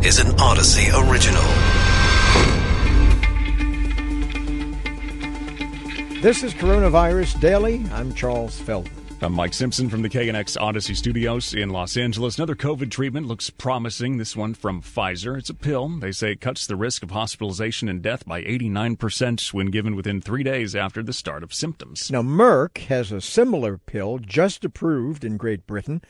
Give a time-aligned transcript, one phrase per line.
[0.00, 1.42] This is an Audacy original.
[6.22, 7.84] This is Coronavirus Daily.
[7.92, 8.92] I'm Charles Feldman.
[9.20, 12.38] I'm Mike Simpson from the KNX Audacy Studios in Los Angeles.
[12.38, 14.18] Another COVID treatment looks promising.
[14.18, 15.36] This one from Pfizer.
[15.36, 15.88] It's a pill.
[15.88, 20.20] They say it cuts the risk of hospitalization and death by 89% when given within
[20.20, 22.08] three days after the start of symptoms.
[22.08, 26.02] Now, Merck has a similar pill just approved in Great Britain,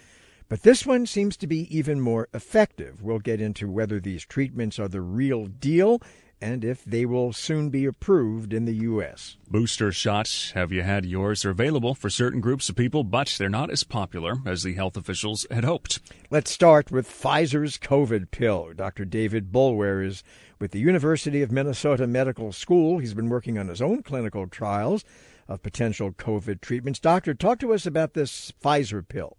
[0.49, 3.03] but this one seems to be even more effective.
[3.03, 6.01] We'll get into whether these treatments are the real deal
[6.41, 9.37] and if they will soon be approved in the U.S.
[9.51, 13.49] Booster shots, have you had yours, are available for certain groups of people, but they're
[13.49, 15.99] not as popular as the health officials had hoped.
[16.31, 18.73] Let's start with Pfizer's COVID pill.
[18.75, 19.05] Dr.
[19.05, 20.23] David Boulware is
[20.61, 22.99] with the University of Minnesota Medical School.
[22.99, 25.05] He's been working on his own clinical trials
[25.49, 27.01] of potential COVID treatments.
[27.01, 29.37] Doctor, talk to us about this Pfizer pill.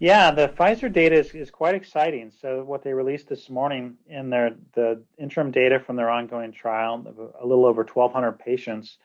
[0.00, 2.30] Yeah, the Pfizer data is, is quite exciting.
[2.40, 7.04] So what they released this morning in their the interim data from their ongoing trial,
[7.40, 8.98] a little over 1,200 patients,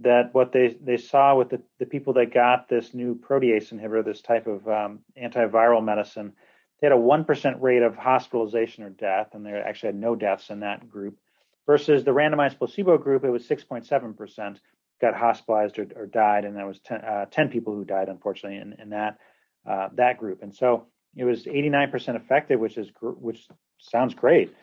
[0.00, 4.04] that what they, they saw with the, the people that got this new protease inhibitor,
[4.04, 6.32] this type of um, antiviral medicine,
[6.80, 10.50] they had a 1% rate of hospitalization or death, and they actually had no deaths
[10.50, 11.18] in that group.
[11.66, 14.58] Versus the randomized placebo group, it was 6.7%
[15.00, 18.58] got hospitalized or, or died, and there was 10, uh, 10 people who died, unfortunately,
[18.58, 19.18] in, in that
[19.68, 20.42] uh, that group.
[20.42, 23.46] And so it was 89% effective, which is which
[23.78, 24.54] sounds great.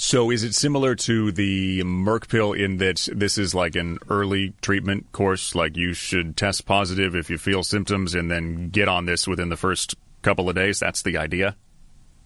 [0.00, 4.54] So is it similar to the Merck pill in that this is like an early
[4.62, 5.56] treatment course?
[5.56, 9.48] Like you should test positive if you feel symptoms and then get on this within
[9.48, 10.78] the first couple of days.
[10.78, 11.56] That's the idea.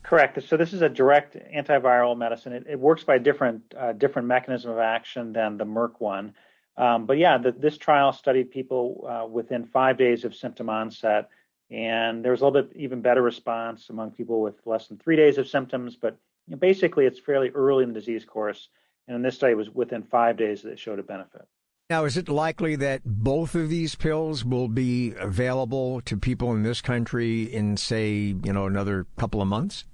[0.02, 0.42] Correct.
[0.46, 2.52] So this is a direct antiviral medicine.
[2.52, 6.34] It, it works by a different uh, different mechanism of action than the Merck one.
[6.76, 11.28] Um, but yeah, the, this trial studied people uh, within five days of symptom onset,
[11.70, 15.16] and there was a little bit even better response among people with less than three
[15.16, 15.96] days of symptoms.
[15.96, 18.68] But you know, basically, it's fairly early in the disease course,
[19.06, 21.46] and in this study, it was within five days that it showed a benefit.
[21.90, 26.62] Now, is it likely that both of these pills will be available to people in
[26.62, 29.84] this country in, say, you know, another couple of months?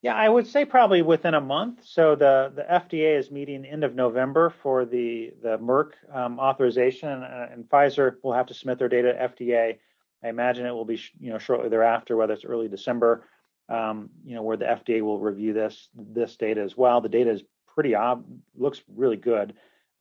[0.00, 1.80] Yeah, I would say probably within a month.
[1.84, 7.08] So the, the FDA is meeting end of November for the the Merck um, authorization,
[7.08, 9.78] and, uh, and, Pfizer will have to submit their data to FDA.
[10.22, 13.24] I imagine it will be you know shortly thereafter, whether it's early December,
[13.68, 17.00] um, you know, where the FDA will review this this data as well.
[17.00, 18.24] The data is pretty ob
[18.56, 19.54] looks really good.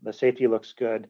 [0.03, 1.07] The safety looks good,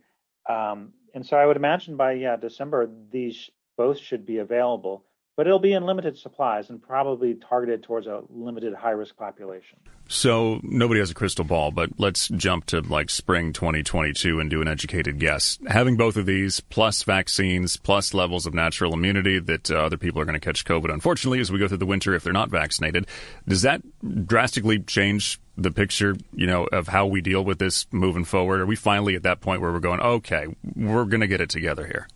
[0.50, 5.04] um, and so I would imagine by yeah December these both should be available
[5.38, 9.78] but it'll be in limited supplies and probably targeted towards a limited high risk population.
[10.10, 14.62] So nobody has a crystal ball, but let's jump to like spring 2022 and do
[14.62, 15.60] an educated guess.
[15.68, 20.20] Having both of these plus vaccines plus levels of natural immunity that uh, other people
[20.20, 22.50] are going to catch COVID, unfortunately, as we go through the winter if they're not
[22.50, 23.06] vaccinated,
[23.48, 23.82] does that
[24.26, 28.60] drastically change the picture, you know, of how we deal with this moving forward?
[28.60, 31.50] Are we finally at that point where we're going, okay, we're going to get it
[31.52, 32.08] together here?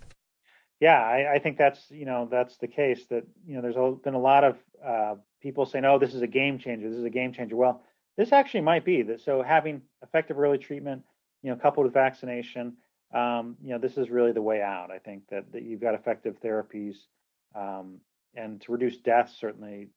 [0.81, 3.05] Yeah, I, I, think that's you know that's the case.
[3.11, 6.23] That you know there's a, been a lot of uh, people saying, "Oh, this is
[6.23, 6.89] a game changer.
[6.89, 7.83] This is a game changer." Well,
[8.17, 9.21] this actually might be that.
[9.21, 11.03] So having effective early treatment,
[11.43, 12.77] you know, coupled with vaccination,
[13.13, 14.89] um, you know, this is really the way out.
[14.89, 16.95] I think that that you've got effective therapies,
[17.53, 17.99] um,
[18.33, 19.89] and to reduce deaths, certainly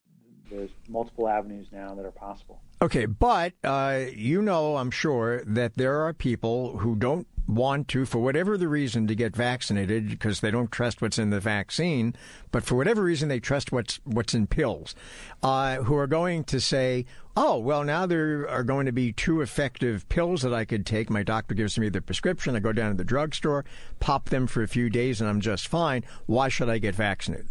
[0.50, 2.61] there's multiple avenues now that are possible.
[2.83, 8.06] Okay, but uh, you know, I'm sure that there are people who don't want to,
[8.06, 12.15] for whatever the reason, to get vaccinated because they don't trust what's in the vaccine,
[12.50, 14.94] but for whatever reason they trust what's what's in pills,
[15.43, 17.06] uh, who are going to say,
[17.37, 21.10] "Oh, well, now there are going to be two effective pills that I could take.
[21.10, 22.56] My doctor gives me the prescription.
[22.56, 23.65] I go down to the drugstore,
[24.00, 26.05] pop them for a few days, and I'm just fine.
[26.26, 27.49] Why should I get vaccinated?"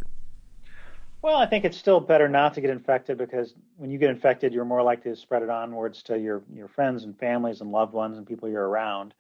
[1.24, 4.54] Well, I think it's still better not to get infected because when you get infected,
[4.54, 7.94] you're more likely to spread it onwards to your your friends and families and loved
[7.94, 9.14] ones and people you're around.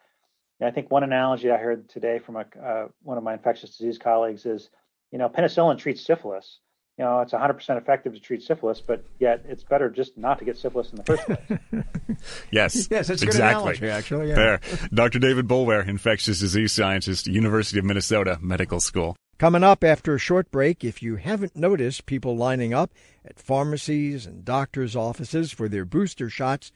[0.63, 3.97] I think one analogy I heard today from a, uh, one of my infectious disease
[3.97, 4.69] colleagues is,
[5.11, 6.59] you know, penicillin treats syphilis.
[6.97, 10.45] You know, it's 100% effective to treat syphilis, but yet it's better just not to
[10.45, 11.85] get syphilis in the first place.
[12.51, 13.73] yes, yes, that's exactly.
[13.77, 14.29] Analogy, actually.
[14.29, 14.35] Yeah.
[14.35, 14.61] There,
[14.93, 15.17] Dr.
[15.17, 19.15] David Boulware, infectious disease scientist, University of Minnesota Medical School.
[19.39, 22.91] Coming up after a short break, if you haven't noticed people lining up
[23.25, 26.71] at pharmacies and doctors' offices for their booster shots,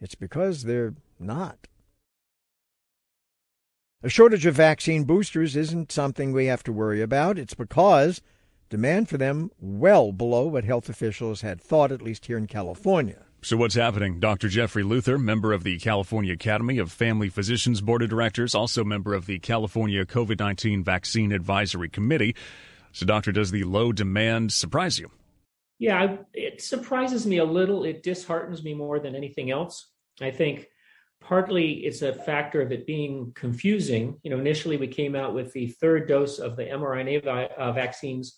[0.00, 1.68] it's because they're not.
[4.02, 7.38] A shortage of vaccine boosters isn't something we have to worry about.
[7.38, 8.22] It's because
[8.70, 13.26] demand for them well below what health officials had thought, at least here in California.
[13.42, 14.18] So, what's happening?
[14.18, 14.48] Dr.
[14.48, 19.12] Jeffrey Luther, member of the California Academy of Family Physicians Board of Directors, also member
[19.12, 22.34] of the California COVID 19 Vaccine Advisory Committee.
[22.92, 25.10] So, Doctor, does the low demand surprise you?
[25.78, 27.84] Yeah, it surprises me a little.
[27.84, 29.90] It disheartens me more than anything else.
[30.22, 30.68] I think
[31.20, 34.18] partly it's a factor of it being confusing.
[34.22, 37.72] You know, initially we came out with the third dose of the mRNA vi- uh,
[37.72, 38.36] vaccines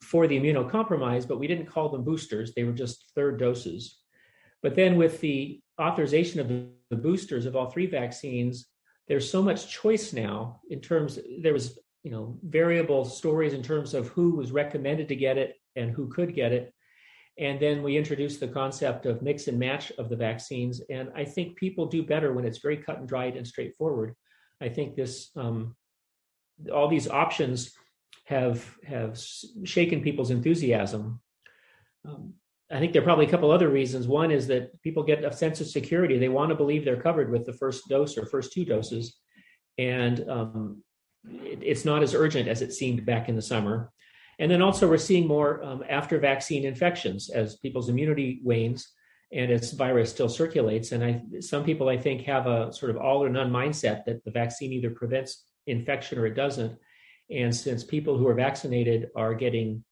[0.00, 2.54] for the immunocompromised, but we didn't call them boosters.
[2.54, 3.98] They were just third doses.
[4.62, 8.66] But then with the authorization of the, the boosters of all three vaccines,
[9.08, 13.94] there's so much choice now in terms there was you know variable stories in terms
[13.94, 16.72] of who was recommended to get it and who could get it
[17.38, 20.82] and then we introduced the concept of mix and match of the vaccines.
[20.90, 24.14] And I think people do better when it's very cut and dried and straightforward.
[24.60, 25.74] I think this, um,
[26.72, 27.72] all these options
[28.26, 29.20] have have
[29.64, 31.20] shaken people's enthusiasm.
[32.06, 32.34] Um,
[32.70, 34.06] I think there are probably a couple other reasons.
[34.06, 37.30] One is that people get a sense of security; they want to believe they're covered
[37.30, 39.16] with the first dose or first two doses,
[39.78, 40.82] and um,
[41.28, 43.90] it, it's not as urgent as it seemed back in the summer.
[44.38, 48.88] And then also, we're seeing more um, after vaccine infections as people's immunity wanes
[49.32, 50.92] and its virus still circulates.
[50.92, 54.24] And I, some people, I think, have a sort of all or none mindset that
[54.24, 56.78] the vaccine either prevents infection or it doesn't.
[57.30, 59.84] And since people who are vaccinated are getting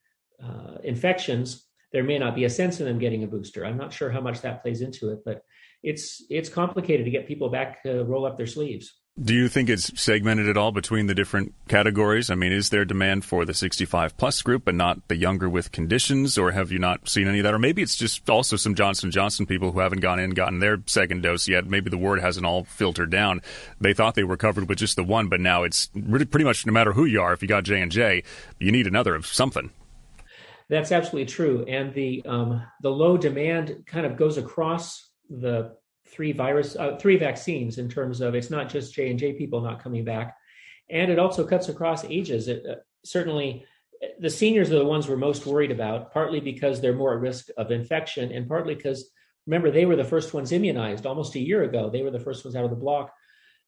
[0.42, 3.64] uh, infections, there may not be a sense in them getting a booster.
[3.64, 5.42] I'm not sure how much that plays into it, but
[5.82, 8.99] it's it's complicated to get people back to roll up their sleeves.
[9.18, 12.30] Do you think it's segmented at all between the different categories?
[12.30, 15.72] I mean, is there demand for the 65 plus group, but not the younger with
[15.72, 17.52] conditions, or have you not seen any of that?
[17.52, 20.78] Or maybe it's just also some Johnson Johnson people who haven't gone in gotten their
[20.86, 21.66] second dose yet.
[21.66, 23.42] Maybe the word hasn't all filtered down.
[23.78, 26.64] They thought they were covered with just the one, but now it's really pretty much
[26.64, 27.34] no matter who you are.
[27.34, 28.22] If you got J and J,
[28.58, 29.70] you need another of something.
[30.70, 35.76] That's absolutely true, and the um, the low demand kind of goes across the
[36.10, 39.60] three virus, uh, three vaccines in terms of it's not just J and J people
[39.60, 40.36] not coming back,
[40.88, 42.48] and it also cuts across ages.
[42.48, 42.74] It, uh,
[43.04, 43.64] certainly,
[44.18, 47.48] the seniors are the ones we're most worried about, partly because they're more at risk
[47.56, 49.10] of infection, and partly because
[49.46, 51.90] remember they were the first ones immunized almost a year ago.
[51.90, 53.12] They were the first ones out of the block,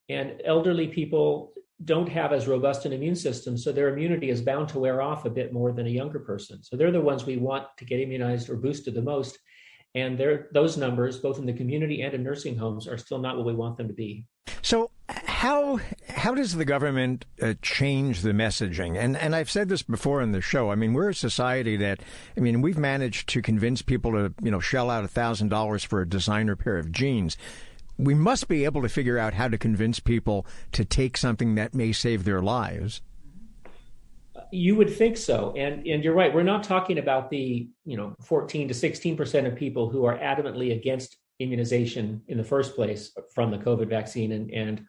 [0.08, 1.52] and elderly people
[1.84, 5.24] don't have as robust an immune system, so their immunity is bound to wear off
[5.24, 6.62] a bit more than a younger person.
[6.62, 9.38] So they're the ones we want to get immunized or boosted the most
[9.94, 10.20] and
[10.52, 13.54] those numbers, both in the community and in nursing homes, are still not what we
[13.54, 14.26] want them to be.
[14.62, 18.96] So, how how does the government uh, change the messaging?
[18.96, 20.70] And and I've said this before in the show.
[20.70, 22.00] I mean, we're a society that
[22.36, 26.00] I mean, we've managed to convince people to you know shell out thousand dollars for
[26.00, 27.36] a designer pair of jeans.
[27.98, 31.74] We must be able to figure out how to convince people to take something that
[31.74, 33.02] may save their lives.
[34.52, 36.32] You would think so, and and you're right.
[36.32, 40.18] We're not talking about the you know 14 to 16 percent of people who are
[40.18, 44.84] adamantly against immunization in the first place from the COVID vaccine, and and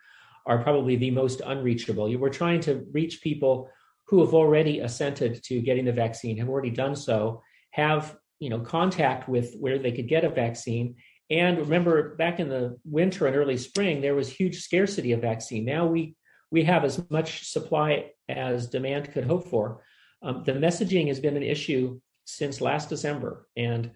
[0.45, 2.13] are probably the most unreachable.
[2.18, 3.69] We're trying to reach people
[4.07, 8.59] who have already assented to getting the vaccine, have already done so, have you know
[8.59, 10.95] contact with where they could get a vaccine.
[11.30, 15.63] And remember, back in the winter and early spring, there was huge scarcity of vaccine.
[15.63, 16.18] Now we
[16.54, 19.82] we have as much supply as demand could hope for.
[20.22, 23.90] Um, the messaging has been an issue since last December, and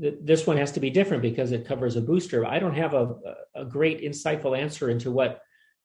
[0.00, 2.46] th- this one has to be different because it covers a booster.
[2.46, 3.16] I don't have a,
[3.56, 5.40] a great insightful answer into what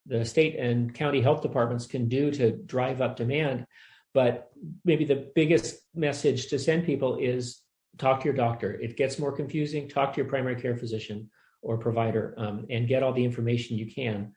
[0.06, 3.66] the state and county health departments can do to drive up demand.
[4.14, 4.52] But
[4.86, 7.62] maybe the biggest message to send people is
[7.98, 8.72] talk to your doctor.
[8.74, 9.90] It gets more confusing.
[9.90, 11.32] Talk to your primary care physician
[11.64, 14.34] or provider um, and get all the information you can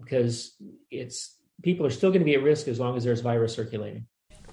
[0.00, 3.20] because um, it's people are still going to be at risk as long as there's
[3.20, 4.06] virus circulating.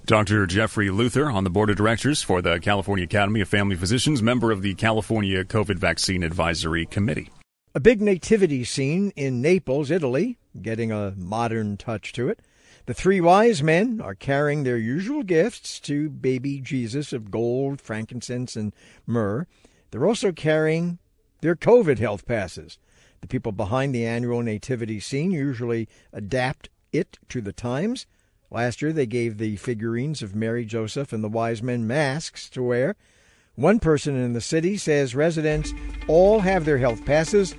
[0.05, 0.48] Dr.
[0.48, 4.51] Jeffrey Luther on the board of directors for the California Academy of Family Physicians, member
[4.51, 7.29] of the California COVID Vaccine Advisory Committee.
[7.75, 12.39] A big nativity scene in Naples, Italy, getting a modern touch to it.
[12.88, 18.55] The three wise men are carrying their usual gifts to baby Jesus of gold, frankincense,
[18.55, 18.74] and
[19.05, 19.45] myrrh.
[19.91, 20.98] They're also carrying
[21.41, 22.79] their COVID health passes.
[23.21, 28.05] The people behind the annual nativity scene usually adapt it to the times.
[28.51, 32.63] Last year, they gave the figurines of Mary, Joseph, and the wise men masks to
[32.63, 32.95] wear.
[33.55, 35.73] One person in the city says residents
[36.07, 37.55] all have their health passes,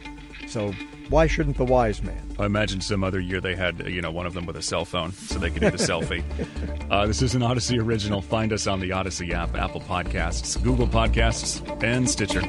[0.49, 0.73] so
[1.11, 2.35] why shouldn't the wise man?
[2.39, 4.85] I imagine some other year they had, you know, one of them with a cell
[4.85, 6.25] phone so they could do the selfie.
[6.91, 8.21] Uh, this is an Audacy original.
[8.21, 12.41] Find us on the Audacy app, Apple Podcasts, Google Podcasts, and Stitcher.